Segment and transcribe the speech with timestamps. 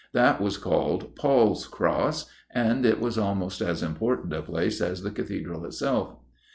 [0.13, 5.11] That was called 'Paul's Cross,' and it was almost as important a place as the
[5.11, 6.15] Cathedral itself.